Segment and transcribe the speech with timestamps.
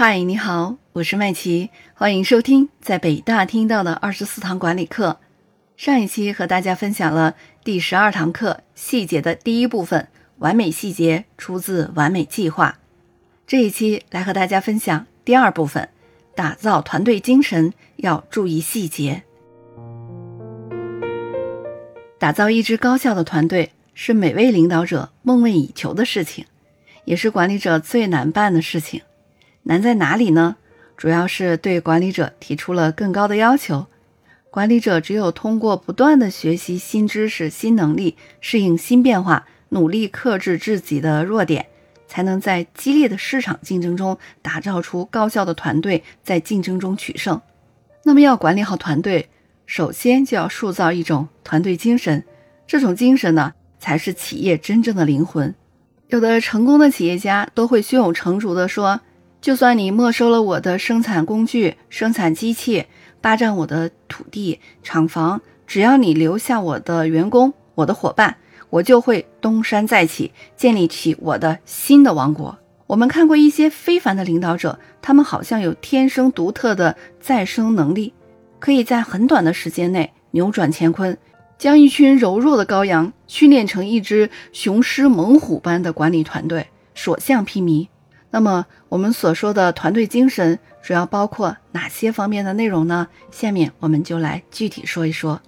[0.00, 5.18] 嗨，你好，我是麦琪，欢迎收听在北大听到的二十四堂管理课。
[5.76, 7.34] 上一期和大家分享了
[7.64, 10.06] 第十二堂课细节的第一部分，
[10.36, 12.78] 完美细节出自完美计划。
[13.44, 15.88] 这一期来和大家分享第二部分，
[16.36, 19.24] 打造团队精神要注意细节。
[22.20, 26.46] 打造一支高效的团队是每位领导者梦寐以求的事情，
[27.04, 29.02] 也是管理者最难办的事情。
[29.68, 30.56] 难在哪里呢？
[30.96, 33.86] 主要是对管理者提出了更高的要求。
[34.50, 41.66] 管理者只有通过不断的学习新知识、新能力，适应新变化，努力克制自己的弱点，
[42.06, 47.38] 才能在激烈的市场竞争中打造出高效的团队，在竞争中取胜。
[48.04, 49.28] 那么，要管理好团队，
[49.66, 52.24] 首先就要塑造一种团队精神。
[52.66, 55.54] 这种精神呢，才是企业真正的灵魂。
[56.08, 59.02] 有的成功的企业家都会胸有成竹地说。
[59.40, 62.86] 就算你没收了我的生产工具、生产机器，
[63.20, 68.36] 霸占我的土地、厂房，只要你留下我的员工、我的伙伴，
[68.68, 72.58] 我就会东山再起，建立起我的新的王国。
[72.88, 78.12] 我们看过一些非凡的领导者，他们好像有天生独特的再生能力，
[78.58, 81.16] 可以在很短的时间内扭转乾坤，
[81.58, 87.86] 将一群柔弱的羔羊训练成一支雄狮猛虎般的管理团队，所向披靡。
[88.30, 93.08] 那么，我们所说的团队精神主要包括哪些方面的内容呢？
[93.30, 95.40] 下面我们就来具体说一说。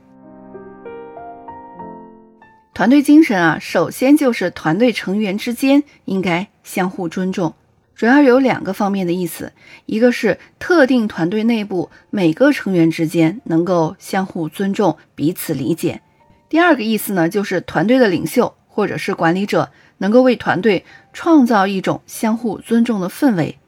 [2.73, 7.53] 团队精神啊，首先就是团队成员之间应该相互尊重，
[7.95, 9.53] 主要有两个方面的意思：
[9.85, 16.01] 一个是特定团队内部每个成员之间能够相互尊重、彼此理解；
[16.49, 19.71] 第二个意思呢，就是团队的领袖或者是管理者。
[20.01, 23.59] 能够为团队创造一种相互尊重的氛围，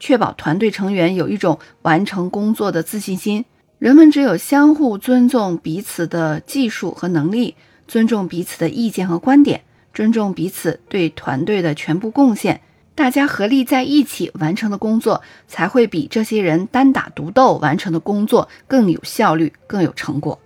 [0.00, 3.44] 确保团队成员有一种完成工作的自信心。
[3.78, 7.56] 人们只有相互尊重彼此的技术和能力，
[7.86, 9.62] 尊重彼此的意见和观点，
[9.92, 12.60] 尊重彼此对团队的全部贡献，
[12.94, 20.38] 大家合力在一起完成的工作，才会比这些人单打独斗完成的工作更有效率、更有成果。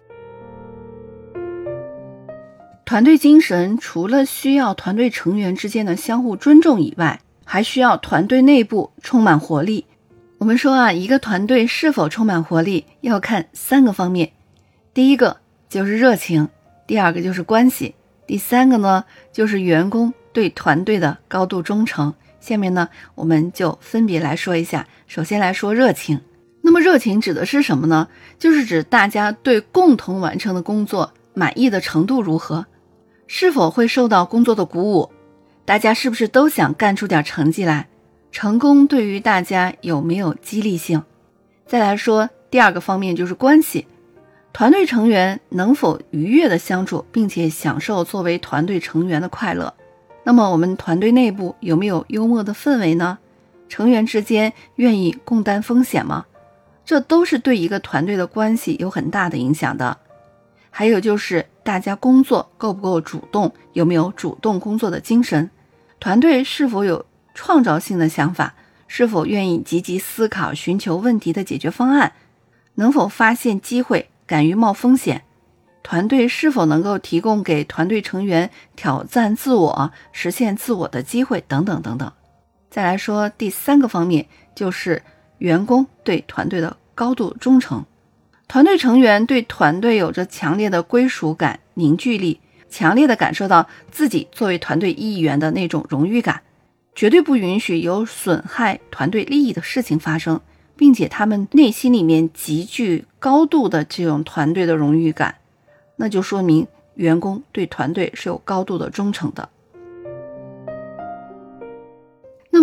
[2.87, 9.85] 团队精神除了需要团队成员之间的相互尊重以外，还需要团队内部充满活力。
[10.39, 14.31] 我们说啊，一个团队是否充满活力，要看三个方面。
[14.95, 15.39] 第一个
[15.69, 16.49] 就是热情，
[16.87, 22.15] 第二个就是关系，第三个呢就是员工对团队的高度忠诚。
[22.39, 24.87] 下面呢，我们就分别来说一下。
[25.09, 26.21] 首先来说热情，
[26.63, 28.07] 那么热情指的是什么呢？
[28.39, 32.65] 就是指大家对共同完成的工作满意的程度如何。
[33.27, 35.11] 是否会受到工作的鼓舞？
[35.65, 37.89] 大家是不是都想干出点成绩来？
[38.31, 41.03] 成功对于大家有没有激励性？
[41.67, 43.87] 再来说第二个方面就是关系，
[44.53, 49.75] 团队成员能否愉悦的相处，并且享受作为团队成员的快乐？
[50.23, 53.19] 那么我们团队内部有没有幽默的氛围呢？
[53.69, 56.27] 成员之间愿意共担风险吗？
[56.85, 59.99] 这都是对一个团队的关系有很大的影响的。
[60.71, 65.51] 还有就是大家工作够不够主动，有没有主动工作的精神？
[65.99, 67.05] 团队是否有
[67.35, 68.55] 创造性的想法？
[68.87, 72.13] 是否愿意积极思考、寻求问题的解决方案？
[72.77, 75.25] 能否发现机会、敢于冒风险？
[75.83, 81.43] 团队是否能够提供给团队成员挑战自我、实现自我的机会？
[81.49, 82.13] 等等等等。
[82.71, 84.25] 再来说第三个方面，
[84.55, 85.03] 就是
[85.39, 87.85] 员工对团队的高度忠诚。
[88.49, 92.41] 团队成员对团队有着强烈的归属感、凝聚力，
[92.71, 96.43] 强烈的感受到自己作为团队一员的那种荣誉感，
[96.95, 100.41] 绝对不允许有损害团队利益的事情发生，
[100.77, 105.35] 并且他们内心里面极具高度的这种团队的荣誉感，
[105.97, 109.49] 那就说明员工对团队是有高度的忠诚的。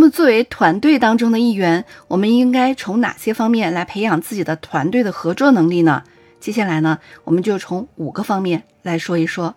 [0.03, 6.03] 么，作为团队当中的一员，我们应该从哪些方面来培养自己的团队的合作能力呢？
[6.39, 9.55] 接下来呢，我们就从五个方面来说一说。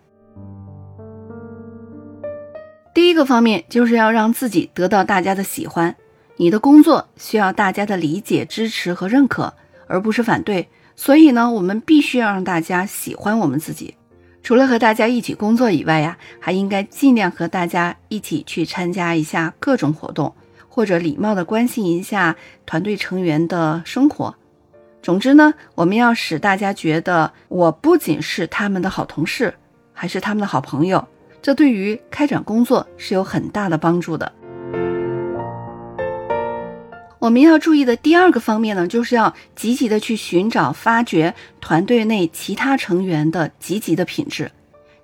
[2.93, 5.95] 第一个方面就是要让自己得到大家的喜欢，
[6.37, 9.53] 你的工作需要大家的理解、支持和认可，
[9.87, 10.69] 而不是反对。
[10.95, 13.95] 所以呢，我们必须要让大家喜欢我们自己。
[14.41, 20.33] 除了和大家一起工作以外呀，还应该尽量和大家一起去参加一下各种活动，
[20.77, 22.35] 或者礼貌的关心一下
[22.67, 24.35] 团队成员的生活。
[25.01, 29.55] 总之呢，我们要使大家觉得我不仅是他们的好同事，
[29.91, 31.03] 还是他们的好朋友，
[31.41, 34.31] 这对于开展工作是有很大的帮助的。
[37.17, 44.51] 我们要注意的第二个方面呢，就是要积极的去寻找、发掘团队内其他成员的积极的品质。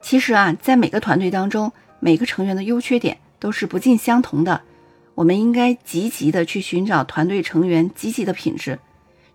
[0.04, 4.62] 其实啊，在每个团队当中，每个成员的优缺点都是不尽相同的。
[5.16, 8.80] 我们应该积极的去寻找团队成员积极的品质，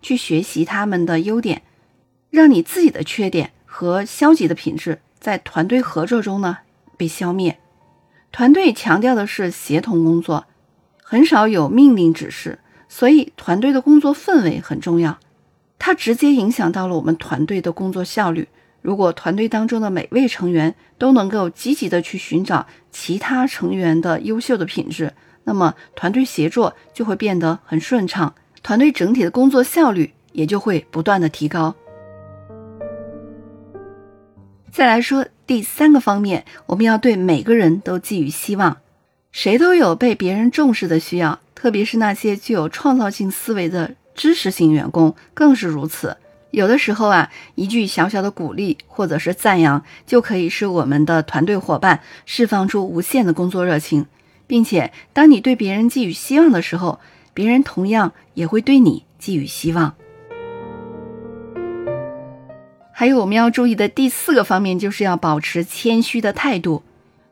[0.01, 1.61] 去学习他们的优点，
[2.29, 6.59] 让你自己的缺点和消极的品质在团队合作中呢
[6.97, 7.57] 被消灭。
[8.31, 10.45] 团队强调的是协同工作，
[11.01, 15.17] 很少有命令指示，所以团队的工作氛围很重要，
[15.79, 18.47] 它直接影响到了我们团队的工作效率。
[18.81, 31.75] 如果团队当中的每位成员都能够积极的去寻找其他成员的优秀的品质，那么团队协作就会变得很顺畅，团队整体的工作效率也就会不断的提高。
[34.71, 38.77] 再来说第三个方面，我们要对每个人都寄予希望，
[39.31, 46.15] 谁都有被别人重视的需要，特别是那些具有创造性思维的知识型员工更是如此。
[46.51, 54.05] 有的时候啊，一句小小的鼓励或者是赞扬，就可以使我们的团队伙伴释放出无限的工作热情。
[54.49, 56.99] 并且，当你对别人寄予希望的时候，
[57.35, 59.93] 别人同样也会对你寄予希望。
[62.91, 66.81] 还有我们要注意的第四个方面，就是要保持谦虚的态度。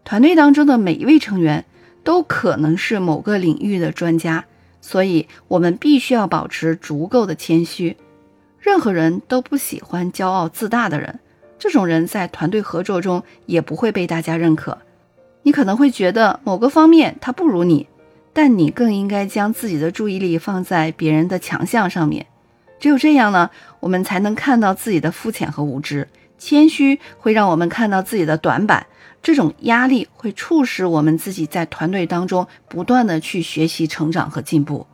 [0.05, 1.65] 团队当中的每一位成员
[2.03, 4.45] 都可能是某个领域的专家，
[4.79, 7.97] 所以我们必须要保持足够的谦虚。
[8.59, 11.19] 任何人都不喜欢骄傲自大的人，
[11.57, 14.77] 这种人在团队合作中也不会被大家认可。
[15.47, 17.87] 你可能会觉得某个方面他不如你，
[18.33, 22.25] 但你更应该将自己的注意力放在别人的强项上面。
[22.81, 23.49] 只有这样呢，
[23.79, 26.09] 我们才能看到自己的肤浅和无知。
[26.37, 28.87] 谦虚会让我们看到自己的短板，
[29.23, 34.85] 这种压力会促使我们自己在团队当中不断的去学习、成长和进步。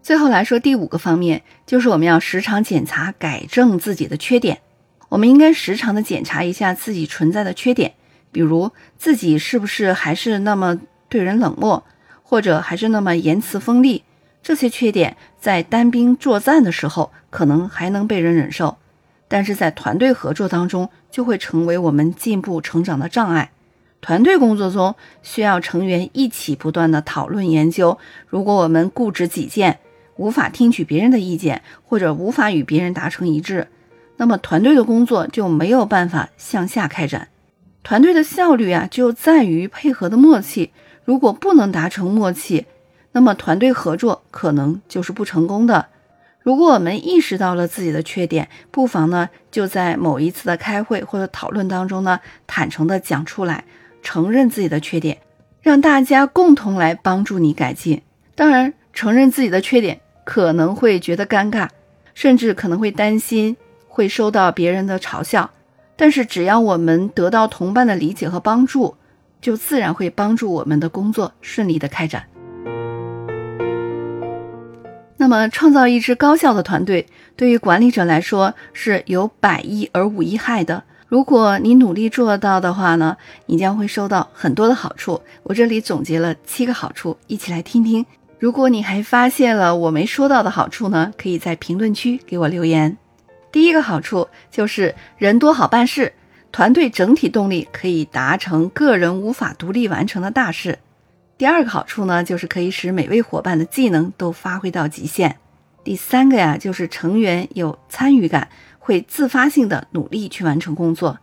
[0.00, 4.60] 最后来说，第五个方面就是我们要时常检查、改正自己的缺点。
[5.14, 7.94] 我们应该时常的检查一下自己存在的缺点，
[8.32, 11.84] 比如自己是不是还是那么对人冷漠，
[12.24, 14.02] 或者还是那么言辞锋利。
[14.42, 18.76] 这些缺点在单兵作战的时候可能还能被人忍受，
[19.28, 23.52] 但是在团队合作当中就会成为我们进步成长的障碍。
[24.00, 27.96] 团队工作中需要成员一起不断的讨论研究，
[28.26, 29.78] 如果我们固执己见，
[30.16, 33.68] 无法听取别人的意见，或者无法与别人达成一致。
[34.16, 37.28] 那么团队的工作就没有办法向下开展，
[37.82, 40.70] 团队的效率啊就在于配合的默契。
[41.04, 42.66] 如果不能达成默契，
[43.12, 45.86] 那么团队合作可能就是不成功的。
[46.40, 53.64] 如果我们意识到了自己的缺点，不妨呢就在某一次的开会或者讨论当中呢坦诚的讲出来，
[54.02, 55.18] 承认自己的缺点，
[55.60, 58.02] 让大家共同来帮助你改进。
[58.34, 61.68] 当然，承认自己的缺点可能会觉得尴尬，
[62.14, 63.56] 甚至可能会担心。
[63.94, 65.48] 会受到别人的嘲笑，
[65.94, 68.96] 但是只要我们得到同伴的理解和帮助，
[69.40, 72.24] 就自然会帮助我们的工作顺利的开展。
[75.16, 77.06] 那么，创造一支高效的团队，
[77.36, 80.82] 对于管理者来说是有百益而无一害的。
[81.06, 83.16] 如果你努力做到的话呢，
[83.46, 85.22] 你将会收到很多的好处。
[85.44, 88.04] 我这里总结了七个好处，一起来听听。
[88.40, 92.98] 如果你还发现了我没说到的好处呢，可以在评论区给我留言。
[93.54, 96.12] 第一个好处就是人多好办事，
[96.50, 100.80] 团队整体动力可以达成个人无法独立完成的大事。
[101.38, 105.36] 第二个好处呢，就是可以使每位伙伴的技能都发挥到极限。
[105.84, 108.48] 第三个呀，就是成员有参与感，
[108.80, 111.16] 会自发性的努力去完成工作。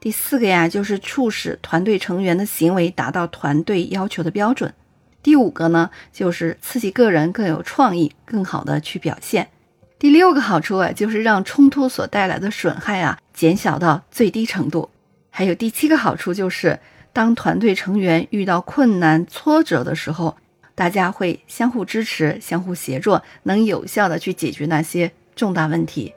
[0.00, 4.74] 第四个呀，就是促使团队成员的行为达到团队要求的标准。
[5.22, 9.46] 第五个呢，就是刺激个人更有创意，更好的去表现。
[10.00, 14.88] 第六个好处啊，就是让冲突所带来的损害啊减小到最低程度。
[15.28, 16.80] 还有第七个好处就是，
[17.12, 20.38] 当团队成员遇到困难挫折的时候，
[20.74, 26.14] 大家会相互支持、相互协作，能有效的去解决那些重大问题。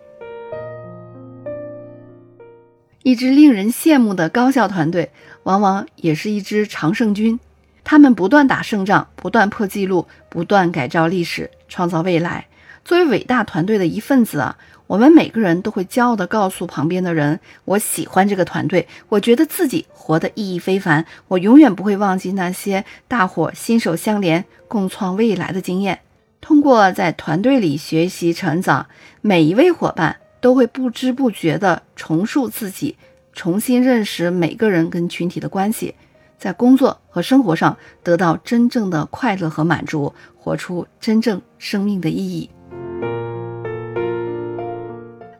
[3.04, 5.12] 一支令人羡慕的高效团队，
[5.44, 7.38] 往往也是一支常胜军。
[7.84, 12.48] 他们不断打胜仗，不断破纪录，不断改造历史，创造未来。
[12.86, 21.06] 作为伟大团队的一份子啊，我们每个人都会骄傲地告诉旁边的人：“我喜欢这个团队，我觉得自己活得意义非凡。
[21.30, 26.00] 我永远不会忘记那些大伙心手相连、共创未来的经验。”
[26.42, 28.88] 通过在团队里学习成长，
[29.22, 32.98] 每一位伙伴都会不知不觉地重塑自己，
[33.32, 35.96] 重新认识每个人跟群体的关系。
[36.38, 42.50] 在工作和生活上得到真正的快乐和满足，活出真正生命的意义。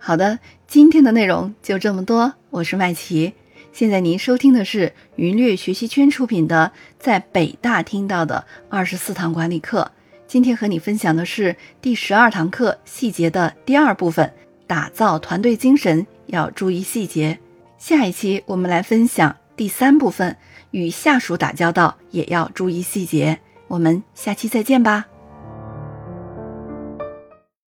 [0.06, 3.32] 好的，今天的内容就这么多，我是麦琪。
[3.72, 9.90] 现在您收听的是云略学习圈出品的《在北大听到的二十四堂管理课》。
[10.28, 14.30] 今天和你分享的是第十二堂课细节的第二部分：
[14.68, 17.40] 打造团队精神要注意细节。
[17.78, 20.36] 下一期我们来分享第三部分：
[20.72, 23.40] 与下属打交道也要注意细节。
[23.70, 25.06] 我们下期再见吧。